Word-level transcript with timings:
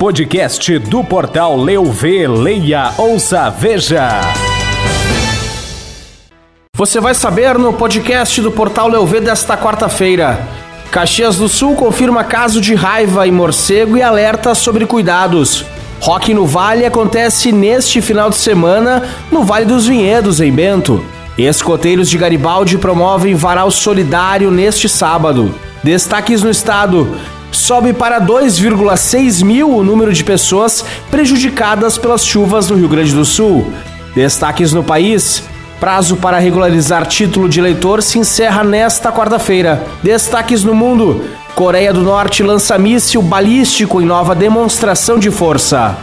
podcast 0.00 0.78
do 0.78 1.04
portal 1.04 1.54
Leu 1.58 1.84
Vê, 1.84 2.26
Leia, 2.26 2.90
Ouça, 2.96 3.50
Veja. 3.50 4.22
Você 6.74 6.98
vai 6.98 7.12
saber 7.12 7.58
no 7.58 7.74
podcast 7.74 8.40
do 8.40 8.50
portal 8.50 8.88
Leu 8.88 9.04
Vê 9.04 9.20
desta 9.20 9.58
quarta-feira. 9.58 10.40
Caxias 10.90 11.36
do 11.36 11.50
Sul 11.50 11.74
confirma 11.74 12.24
caso 12.24 12.62
de 12.62 12.74
raiva 12.74 13.28
em 13.28 13.30
morcego 13.30 13.98
e 13.98 14.02
alerta 14.02 14.54
sobre 14.54 14.86
cuidados. 14.86 15.66
Rock 16.00 16.32
no 16.32 16.46
Vale 16.46 16.86
acontece 16.86 17.52
neste 17.52 18.00
final 18.00 18.30
de 18.30 18.36
semana 18.36 19.02
no 19.30 19.44
Vale 19.44 19.66
dos 19.66 19.86
Vinhedos, 19.86 20.40
em 20.40 20.50
Bento. 20.50 21.04
Escoteiros 21.36 22.08
de 22.08 22.16
Garibaldi 22.16 22.78
promovem 22.78 23.34
varal 23.34 23.70
solidário 23.70 24.50
neste 24.50 24.88
sábado. 24.88 25.54
Destaques 25.84 26.42
no 26.42 26.48
estado. 26.48 27.18
Sobe 27.52 27.92
para 27.92 28.20
2,6 28.20 29.44
mil 29.44 29.70
o 29.70 29.82
número 29.82 30.12
de 30.12 30.22
pessoas 30.22 30.84
prejudicadas 31.10 31.98
pelas 31.98 32.24
chuvas 32.24 32.70
no 32.70 32.76
Rio 32.76 32.88
Grande 32.88 33.14
do 33.14 33.24
Sul. 33.24 33.72
Destaques 34.14 34.72
no 34.72 34.82
país. 34.82 35.42
Prazo 35.80 36.16
para 36.16 36.38
regularizar 36.38 37.06
título 37.06 37.48
de 37.48 37.58
eleitor 37.58 38.02
se 38.02 38.18
encerra 38.18 38.62
nesta 38.62 39.10
quarta-feira. 39.10 39.82
Destaques 40.02 40.62
no 40.62 40.74
mundo. 40.74 41.24
Coreia 41.54 41.92
do 41.92 42.02
Norte 42.02 42.42
lança 42.42 42.78
míssil 42.78 43.22
balístico 43.22 44.00
em 44.00 44.04
nova 44.04 44.34
demonstração 44.34 45.18
de 45.18 45.30
força. 45.30 45.96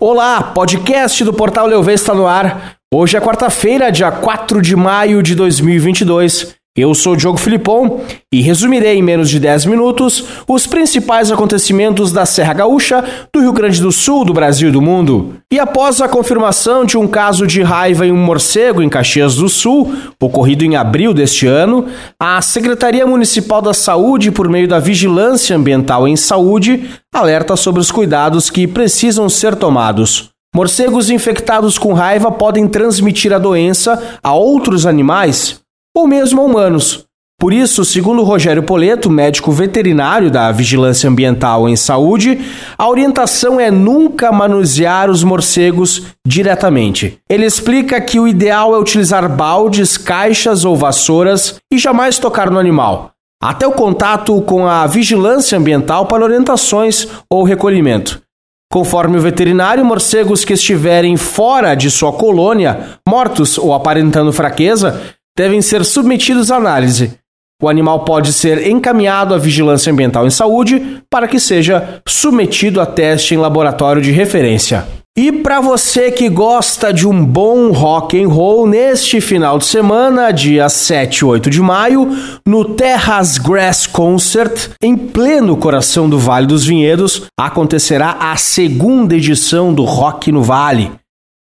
Olá, 0.00 0.42
podcast 0.42 1.24
do 1.24 1.32
Portal 1.32 1.66
Leuvé 1.66 1.94
está 1.94 2.14
no 2.14 2.26
ar. 2.26 2.76
Hoje 2.98 3.14
é 3.14 3.20
quarta-feira, 3.20 3.92
dia 3.92 4.10
4 4.10 4.62
de 4.62 4.74
maio 4.74 5.22
de 5.22 5.34
2022. 5.34 6.54
Eu 6.74 6.94
sou 6.94 7.12
o 7.12 7.16
Diogo 7.16 7.36
Filipon 7.36 8.00
e 8.32 8.40
resumirei 8.40 8.96
em 8.96 9.02
menos 9.02 9.28
de 9.28 9.38
10 9.38 9.66
minutos 9.66 10.24
os 10.48 10.66
principais 10.66 11.30
acontecimentos 11.30 12.10
da 12.10 12.24
Serra 12.24 12.54
Gaúcha, 12.54 13.04
do 13.30 13.40
Rio 13.40 13.52
Grande 13.52 13.82
do 13.82 13.92
Sul, 13.92 14.24
do 14.24 14.32
Brasil 14.32 14.70
e 14.70 14.72
do 14.72 14.80
mundo. 14.80 15.34
E 15.52 15.60
após 15.60 16.00
a 16.00 16.08
confirmação 16.08 16.86
de 16.86 16.96
um 16.96 17.06
caso 17.06 17.46
de 17.46 17.60
raiva 17.60 18.06
em 18.06 18.12
um 18.12 18.16
morcego 18.16 18.82
em 18.82 18.88
Caxias 18.88 19.34
do 19.34 19.50
Sul, 19.50 19.94
ocorrido 20.18 20.64
em 20.64 20.74
abril 20.74 21.12
deste 21.12 21.46
ano, 21.46 21.88
a 22.18 22.40
Secretaria 22.40 23.06
Municipal 23.06 23.60
da 23.60 23.74
Saúde, 23.74 24.30
por 24.30 24.48
meio 24.48 24.66
da 24.66 24.78
Vigilância 24.78 25.54
Ambiental 25.54 26.08
em 26.08 26.16
Saúde, 26.16 26.88
alerta 27.14 27.56
sobre 27.56 27.78
os 27.78 27.90
cuidados 27.90 28.48
que 28.48 28.66
precisam 28.66 29.28
ser 29.28 29.54
tomados. 29.54 30.34
Morcegos 30.56 31.10
infectados 31.10 31.76
com 31.76 31.92
raiva 31.92 32.32
podem 32.32 32.66
transmitir 32.66 33.30
a 33.30 33.38
doença 33.38 34.02
a 34.22 34.32
outros 34.32 34.86
animais 34.86 35.60
ou 35.94 36.08
mesmo 36.08 36.40
a 36.40 36.44
humanos. 36.44 37.04
Por 37.38 37.52
isso, 37.52 37.84
segundo 37.84 38.22
Rogério 38.22 38.62
Poleto, 38.62 39.10
médico 39.10 39.52
veterinário 39.52 40.30
da 40.30 40.50
Vigilância 40.50 41.10
Ambiental 41.10 41.68
em 41.68 41.76
Saúde, 41.76 42.40
a 42.78 42.88
orientação 42.88 43.60
é 43.60 43.70
nunca 43.70 44.32
manusear 44.32 45.10
os 45.10 45.22
morcegos 45.22 46.04
diretamente. 46.26 47.18
Ele 47.28 47.44
explica 47.44 48.00
que 48.00 48.18
o 48.18 48.26
ideal 48.26 48.74
é 48.74 48.78
utilizar 48.78 49.28
baldes, 49.28 49.98
caixas 49.98 50.64
ou 50.64 50.74
vassouras 50.74 51.56
e 51.70 51.76
jamais 51.76 52.18
tocar 52.18 52.50
no 52.50 52.58
animal. 52.58 53.10
Até 53.42 53.66
o 53.66 53.72
contato 53.72 54.40
com 54.40 54.66
a 54.66 54.86
vigilância 54.86 55.58
ambiental 55.58 56.06
para 56.06 56.24
orientações 56.24 57.06
ou 57.28 57.44
recolhimento. 57.44 58.24
Conforme 58.70 59.16
o 59.16 59.20
veterinário, 59.20 59.84
morcegos 59.84 60.44
que 60.44 60.52
estiverem 60.52 61.16
fora 61.16 61.74
de 61.74 61.90
sua 61.90 62.12
colônia, 62.12 62.98
mortos 63.08 63.56
ou 63.58 63.72
aparentando 63.72 64.32
fraqueza, 64.32 65.00
devem 65.36 65.62
ser 65.62 65.84
submetidos 65.84 66.50
à 66.50 66.56
análise. 66.56 67.18
O 67.62 67.68
animal 67.68 68.04
pode 68.04 68.32
ser 68.32 68.66
encaminhado 68.66 69.34
à 69.34 69.38
vigilância 69.38 69.90
ambiental 69.90 70.26
em 70.26 70.30
saúde 70.30 71.02
para 71.10 71.26
que 71.26 71.40
seja 71.40 72.02
submetido 72.06 72.80
a 72.80 72.86
teste 72.86 73.34
em 73.34 73.38
laboratório 73.38 74.02
de 74.02 74.10
referência. 74.10 74.84
E 75.18 75.32
para 75.32 75.62
você 75.62 76.12
que 76.12 76.28
gosta 76.28 76.92
de 76.92 77.08
um 77.08 77.24
bom 77.24 77.72
rock 77.72 78.22
and 78.22 78.28
roll, 78.28 78.66
neste 78.66 79.18
final 79.18 79.58
de 79.58 79.64
semana, 79.64 80.30
dia 80.30 80.68
7 80.68 81.20
e 81.20 81.24
8 81.24 81.48
de 81.48 81.62
maio, 81.62 82.14
no 82.46 82.66
Terras 82.74 83.38
Grass 83.38 83.86
Concert, 83.86 84.72
em 84.82 84.94
pleno 84.94 85.56
coração 85.56 86.06
do 86.06 86.18
Vale 86.18 86.46
dos 86.46 86.66
Vinhedos, 86.66 87.22
acontecerá 87.40 88.18
a 88.20 88.36
segunda 88.36 89.16
edição 89.16 89.72
do 89.72 89.84
Rock 89.84 90.30
no 90.30 90.42
Vale. 90.42 90.92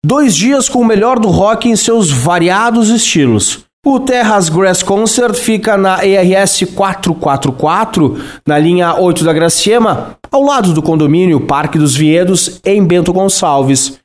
Dois 0.04 0.36
dias 0.36 0.68
com 0.68 0.82
o 0.82 0.86
melhor 0.86 1.18
do 1.18 1.26
rock 1.26 1.68
em 1.68 1.74
seus 1.74 2.08
variados 2.08 2.88
estilos. 2.88 3.65
O 3.88 4.00
Terras 4.00 4.48
Grass 4.48 4.82
Concert 4.82 5.36
fica 5.36 5.76
na 5.76 6.04
ERS 6.04 6.64
444, 6.74 8.20
na 8.44 8.58
linha 8.58 8.96
8 8.96 9.22
da 9.22 9.32
Graciema, 9.32 10.16
ao 10.28 10.42
lado 10.42 10.72
do 10.72 10.82
condomínio 10.82 11.42
Parque 11.42 11.78
dos 11.78 11.94
Vinhedos, 11.94 12.60
em 12.64 12.84
Bento 12.84 13.12
Gonçalves. 13.12 14.00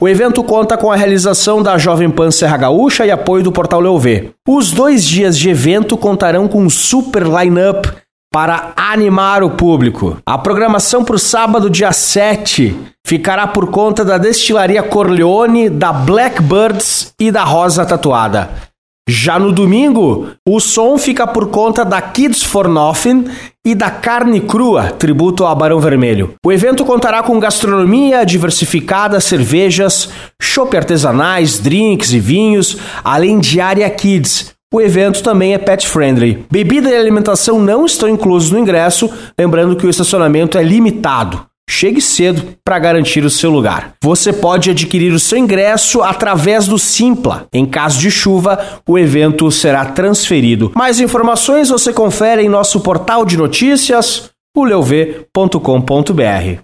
O 0.00 0.08
evento 0.08 0.44
conta 0.44 0.76
com 0.76 0.88
a 0.92 0.94
realização 0.94 1.64
da 1.64 1.76
Jovem 1.76 2.08
Pan 2.10 2.30
Serra 2.30 2.58
Gaúcha 2.58 3.04
e 3.04 3.10
apoio 3.10 3.42
do 3.42 3.50
Portal 3.50 3.80
Leuvé. 3.80 4.30
Os 4.48 4.70
dois 4.70 5.04
dias 5.04 5.36
de 5.36 5.50
evento 5.50 5.96
contarão 5.96 6.46
com 6.46 6.62
um 6.62 6.70
super 6.70 7.24
line-up 7.24 7.92
para 8.32 8.72
animar 8.76 9.42
o 9.42 9.50
público. 9.50 10.16
A 10.24 10.38
programação 10.38 11.04
para 11.04 11.16
o 11.16 11.18
sábado, 11.18 11.68
dia 11.68 11.90
7, 11.90 12.72
ficará 13.04 13.48
por 13.48 13.72
conta 13.72 14.04
da 14.04 14.16
Destilaria 14.16 14.84
Corleone, 14.84 15.68
da 15.68 15.92
Blackbirds 15.92 17.12
e 17.18 17.32
da 17.32 17.42
Rosa 17.42 17.84
Tatuada. 17.84 18.73
Já 19.06 19.38
no 19.38 19.52
domingo, 19.52 20.28
o 20.48 20.58
som 20.58 20.96
fica 20.96 21.26
por 21.26 21.48
conta 21.48 21.84
da 21.84 22.00
Kids 22.00 22.42
for 22.42 22.66
Nothing 22.66 23.26
e 23.62 23.74
da 23.74 23.90
Carne 23.90 24.40
Crua, 24.40 24.84
tributo 24.84 25.44
ao 25.44 25.54
Barão 25.54 25.78
Vermelho. 25.78 26.34
O 26.44 26.50
evento 26.50 26.86
contará 26.86 27.22
com 27.22 27.38
gastronomia 27.38 28.24
diversificada, 28.24 29.20
cervejas, 29.20 30.08
chopp 30.40 30.74
artesanais, 30.74 31.58
drinks 31.58 32.14
e 32.14 32.18
vinhos, 32.18 32.78
além 33.04 33.38
de 33.38 33.60
área 33.60 33.90
Kids. 33.90 34.54
O 34.72 34.80
evento 34.80 35.22
também 35.22 35.52
é 35.52 35.58
pet 35.58 35.86
friendly. 35.86 36.46
Bebida 36.50 36.88
e 36.88 36.96
alimentação 36.96 37.60
não 37.60 37.84
estão 37.84 38.08
inclusos 38.08 38.50
no 38.50 38.58
ingresso, 38.58 39.10
lembrando 39.38 39.76
que 39.76 39.86
o 39.86 39.90
estacionamento 39.90 40.56
é 40.56 40.62
limitado. 40.62 41.46
Chegue 41.68 42.00
cedo 42.00 42.54
para 42.64 42.78
garantir 42.78 43.24
o 43.24 43.30
seu 43.30 43.50
lugar. 43.50 43.94
Você 44.02 44.32
pode 44.32 44.70
adquirir 44.70 45.12
o 45.12 45.18
seu 45.18 45.38
ingresso 45.38 46.02
através 46.02 46.66
do 46.66 46.78
Simpla. 46.78 47.46
Em 47.52 47.66
caso 47.66 47.98
de 47.98 48.10
chuva, 48.10 48.58
o 48.86 48.98
evento 48.98 49.50
será 49.50 49.86
transferido. 49.86 50.72
Mais 50.76 51.00
informações 51.00 51.70
você 51.70 51.92
confere 51.92 52.42
em 52.42 52.48
nosso 52.48 52.80
portal 52.80 53.24
de 53.24 53.36
notícias 53.36 54.30
uleuv.com.br. 54.56 55.52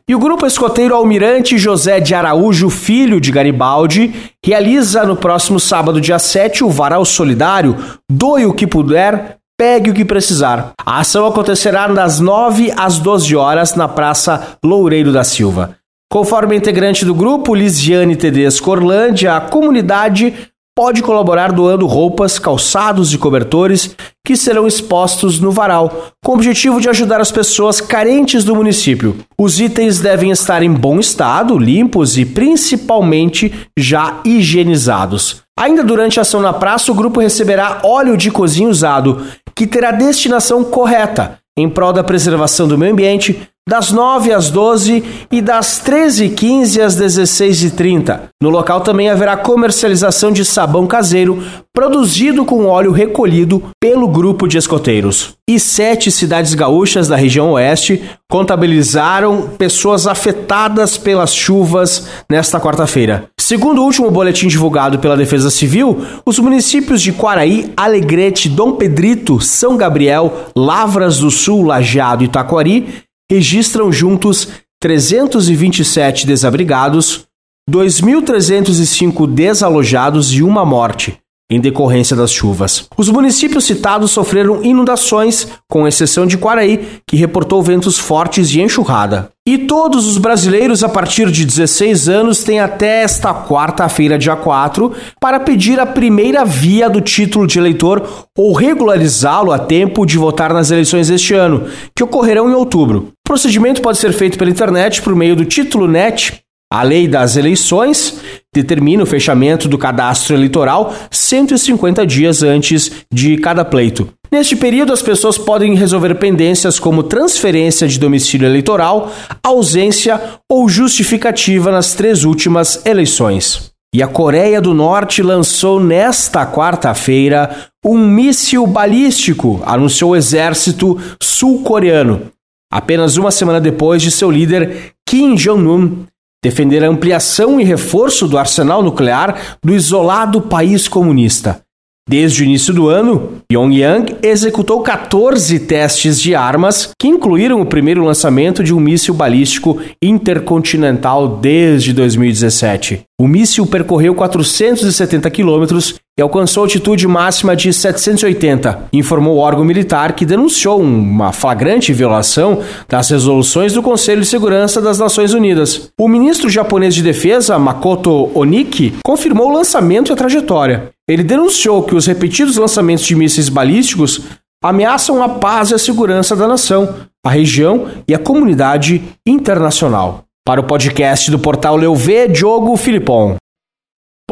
E 0.08 0.14
o 0.14 0.18
grupo 0.18 0.46
escoteiro 0.46 0.94
Almirante 0.94 1.58
José 1.58 1.98
de 1.98 2.14
Araújo 2.14 2.70
Filho 2.70 3.20
de 3.20 3.32
Garibaldi 3.32 4.14
realiza 4.44 5.04
no 5.04 5.16
próximo 5.16 5.58
sábado, 5.58 6.00
dia 6.00 6.18
7, 6.18 6.62
o 6.62 6.70
Varal 6.70 7.04
Solidário 7.04 7.76
Doe 8.08 8.46
o 8.46 8.54
que 8.54 8.66
puder 8.66 9.39
Pegue 9.60 9.90
o 9.90 9.92
que 9.92 10.06
precisar. 10.06 10.72
A 10.86 11.00
ação 11.00 11.26
acontecerá 11.26 11.86
das 11.86 12.18
9 12.18 12.72
às 12.78 12.98
12 12.98 13.36
horas 13.36 13.74
na 13.74 13.86
Praça 13.86 14.56
Loureiro 14.64 15.12
da 15.12 15.22
Silva. 15.22 15.76
Conforme 16.10 16.56
integrante 16.56 17.04
do 17.04 17.14
grupo, 17.14 17.54
Lisiane 17.54 18.16
Tedesco 18.16 18.64
Corlândia, 18.64 19.36
a 19.36 19.40
comunidade 19.42 20.49
pode 20.80 21.02
colaborar 21.02 21.52
doando 21.52 21.86
roupas, 21.86 22.38
calçados 22.38 23.12
e 23.12 23.18
cobertores 23.18 23.94
que 24.26 24.34
serão 24.34 24.66
expostos 24.66 25.38
no 25.38 25.50
varal, 25.50 26.08
com 26.24 26.32
o 26.32 26.34
objetivo 26.36 26.80
de 26.80 26.88
ajudar 26.88 27.20
as 27.20 27.30
pessoas 27.30 27.82
carentes 27.82 28.44
do 28.44 28.56
município. 28.56 29.18
Os 29.38 29.60
itens 29.60 29.98
devem 29.98 30.30
estar 30.30 30.62
em 30.62 30.72
bom 30.72 30.98
estado, 30.98 31.58
limpos 31.58 32.16
e 32.16 32.24
principalmente 32.24 33.52
já 33.78 34.22
higienizados. 34.24 35.42
Ainda 35.54 35.84
durante 35.84 36.18
a 36.18 36.22
ação 36.22 36.40
na 36.40 36.54
praça, 36.54 36.90
o 36.90 36.94
grupo 36.94 37.20
receberá 37.20 37.82
óleo 37.84 38.16
de 38.16 38.30
cozinha 38.30 38.70
usado, 38.70 39.22
que 39.54 39.66
terá 39.66 39.90
destinação 39.90 40.64
correta 40.64 41.40
em 41.58 41.68
prol 41.68 41.92
da 41.92 42.02
preservação 42.02 42.66
do 42.66 42.78
meio 42.78 42.92
ambiente, 42.92 43.49
das 43.68 43.92
9 43.92 44.32
às 44.32 44.50
12 44.50 45.04
e 45.30 45.40
das 45.40 45.80
13h15 45.80 46.80
às 46.82 46.96
16h30. 46.96 48.20
No 48.42 48.50
local 48.50 48.80
também 48.80 49.08
haverá 49.08 49.36
comercialização 49.36 50.32
de 50.32 50.44
sabão 50.44 50.86
caseiro 50.86 51.42
produzido 51.72 52.44
com 52.44 52.66
óleo 52.66 52.90
recolhido 52.90 53.62
pelo 53.80 54.08
grupo 54.08 54.48
de 54.48 54.58
escoteiros. 54.58 55.34
E 55.48 55.60
sete 55.60 56.10
cidades 56.10 56.54
gaúchas 56.54 57.06
da 57.06 57.16
região 57.16 57.52
oeste 57.52 58.02
contabilizaram 58.28 59.50
pessoas 59.56 60.06
afetadas 60.06 60.98
pelas 60.98 61.34
chuvas 61.34 62.08
nesta 62.28 62.60
quarta-feira. 62.60 63.26
Segundo 63.38 63.80
o 63.80 63.84
último 63.84 64.10
boletim 64.10 64.48
divulgado 64.48 64.98
pela 64.98 65.16
Defesa 65.16 65.50
Civil, 65.50 66.04
os 66.26 66.38
municípios 66.38 67.00
de 67.02 67.12
Quaraí, 67.12 67.72
Alegrete, 67.76 68.48
Dom 68.48 68.72
Pedrito, 68.72 69.40
São 69.40 69.76
Gabriel, 69.76 70.48
Lavras 70.56 71.18
do 71.18 71.30
Sul, 71.30 71.64
Lajeado 71.64 72.24
e 72.24 72.28
Taquari 72.28 73.04
registram 73.30 73.92
juntos 73.92 74.48
327 74.80 76.26
desabrigados, 76.26 77.26
2.305 77.70 79.32
desalojados 79.32 80.32
e 80.32 80.42
uma 80.42 80.66
morte. 80.66 81.19
Em 81.50 81.60
decorrência 81.60 82.14
das 82.14 82.32
chuvas. 82.32 82.86
Os 82.96 83.08
municípios 83.08 83.64
citados 83.64 84.12
sofreram 84.12 84.62
inundações, 84.62 85.48
com 85.68 85.86
exceção 85.86 86.24
de 86.24 86.38
Quaraí, 86.38 87.00
que 87.06 87.16
reportou 87.16 87.60
ventos 87.62 87.98
fortes 87.98 88.54
e 88.54 88.60
enxurrada. 88.60 89.30
E 89.46 89.58
todos 89.58 90.06
os 90.06 90.16
brasileiros 90.16 90.84
a 90.84 90.88
partir 90.88 91.28
de 91.30 91.44
16 91.44 92.08
anos 92.08 92.44
têm 92.44 92.60
até 92.60 93.02
esta 93.02 93.34
quarta-feira, 93.34 94.16
dia 94.16 94.36
4, 94.36 94.92
para 95.20 95.40
pedir 95.40 95.80
a 95.80 95.86
primeira 95.86 96.44
via 96.44 96.88
do 96.88 97.00
título 97.00 97.48
de 97.48 97.58
eleitor 97.58 98.06
ou 98.38 98.52
regularizá-lo 98.52 99.50
a 99.50 99.58
tempo 99.58 100.06
de 100.06 100.16
votar 100.16 100.52
nas 100.52 100.70
eleições 100.70 101.08
deste 101.08 101.34
ano, 101.34 101.66
que 101.96 102.04
ocorrerão 102.04 102.48
em 102.48 102.54
outubro. 102.54 103.08
O 103.26 103.28
procedimento 103.28 103.82
pode 103.82 103.98
ser 103.98 104.12
feito 104.12 104.38
pela 104.38 104.50
internet 104.50 105.02
por 105.02 105.16
meio 105.16 105.34
do 105.34 105.44
título 105.44 105.88
NET 105.88 106.44
a 106.72 106.82
lei 106.82 107.08
das 107.08 107.36
eleições 107.36 108.20
determina 108.54 109.02
o 109.02 109.06
fechamento 109.06 109.68
do 109.68 109.76
cadastro 109.76 110.34
eleitoral 110.34 110.94
150 111.10 112.06
dias 112.06 112.42
antes 112.42 112.90
de 113.12 113.36
cada 113.38 113.64
pleito. 113.64 114.08
Neste 114.30 114.54
período, 114.54 114.92
as 114.92 115.02
pessoas 115.02 115.36
podem 115.36 115.74
resolver 115.74 116.14
pendências 116.14 116.78
como 116.78 117.02
transferência 117.02 117.88
de 117.88 117.98
domicílio 117.98 118.46
eleitoral, 118.46 119.12
ausência 119.42 120.20
ou 120.48 120.68
justificativa 120.68 121.72
nas 121.72 121.94
três 121.94 122.24
últimas 122.24 122.86
eleições. 122.86 123.72
E 123.92 124.04
a 124.04 124.06
Coreia 124.06 124.60
do 124.60 124.72
Norte 124.72 125.20
lançou 125.20 125.80
nesta 125.80 126.46
quarta-feira 126.46 127.66
um 127.84 127.98
míssil 127.98 128.64
balístico, 128.64 129.60
anunciou 129.66 130.12
o 130.12 130.16
exército 130.16 130.96
sul-coreano, 131.20 132.30
apenas 132.72 133.16
uma 133.16 133.32
semana 133.32 133.60
depois 133.60 134.00
de 134.00 134.12
seu 134.12 134.30
líder 134.30 134.92
Kim 135.08 135.34
Jong-un 135.34 136.06
defender 136.42 136.82
a 136.82 136.88
ampliação 136.88 137.60
e 137.60 137.64
reforço 137.64 138.26
do 138.26 138.38
arsenal 138.38 138.82
nuclear 138.82 139.58
do 139.62 139.74
isolado 139.74 140.40
país 140.40 140.88
comunista. 140.88 141.60
Desde 142.08 142.42
o 142.42 142.44
início 142.44 142.74
do 142.74 142.88
ano, 142.88 143.40
Pyongyang 143.48 144.16
executou 144.20 144.80
14 144.80 145.60
testes 145.60 146.20
de 146.20 146.34
armas, 146.34 146.90
que 146.98 147.06
incluíram 147.06 147.60
o 147.60 147.66
primeiro 147.66 148.02
lançamento 148.02 148.64
de 148.64 148.74
um 148.74 148.80
míssil 148.80 149.14
balístico 149.14 149.78
intercontinental 150.02 151.36
desde 151.36 151.92
2017. 151.92 153.02
O 153.20 153.28
míssil 153.28 153.64
percorreu 153.64 154.12
470 154.12 155.30
quilômetros 155.30 156.00
e 156.20 156.22
alcançou 156.22 156.64
altitude 156.64 157.08
máxima 157.08 157.56
de 157.56 157.72
780, 157.72 158.88
informou 158.92 159.36
o 159.36 159.38
órgão 159.38 159.64
militar 159.64 160.12
que 160.12 160.26
denunciou 160.26 160.78
uma 160.78 161.32
flagrante 161.32 161.94
violação 161.94 162.60
das 162.86 163.08
resoluções 163.08 163.72
do 163.72 163.82
Conselho 163.82 164.20
de 164.20 164.26
Segurança 164.26 164.82
das 164.82 164.98
Nações 164.98 165.32
Unidas. 165.32 165.90
O 165.98 166.06
ministro 166.06 166.50
japonês 166.50 166.94
de 166.94 167.02
Defesa, 167.02 167.58
Makoto 167.58 168.30
Oniki, 168.34 168.96
confirmou 169.02 169.48
o 169.48 169.54
lançamento 169.54 170.10
e 170.10 170.12
a 170.12 170.16
trajetória. 170.16 170.90
Ele 171.08 171.22
denunciou 171.22 171.82
que 171.84 171.94
os 171.94 172.04
repetidos 172.04 172.58
lançamentos 172.58 173.06
de 173.06 173.16
mísseis 173.16 173.48
balísticos 173.48 174.20
ameaçam 174.62 175.22
a 175.22 175.28
paz 175.28 175.70
e 175.70 175.74
a 175.74 175.78
segurança 175.78 176.36
da 176.36 176.46
nação, 176.46 176.96
a 177.24 177.30
região 177.30 177.86
e 178.06 178.14
a 178.14 178.18
comunidade 178.18 179.02
internacional. 179.26 180.24
Para 180.46 180.60
o 180.60 180.64
podcast 180.64 181.30
do 181.30 181.38
portal 181.38 181.76
Leuv, 181.76 182.28
Diogo 182.28 182.76
Filipon. 182.76 183.39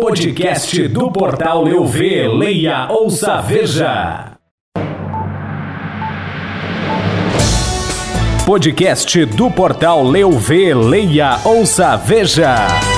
Podcast 0.00 0.86
do 0.86 1.10
portal 1.10 1.64
Leuv, 1.64 1.98
leia, 2.38 2.86
ouça, 2.88 3.40
veja. 3.40 4.38
Podcast 8.46 9.24
do 9.24 9.50
portal 9.50 10.04
Leuv, 10.04 10.48
leia, 10.72 11.40
ouça, 11.44 11.96
veja. 11.96 12.97